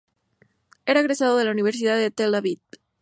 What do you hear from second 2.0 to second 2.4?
Tel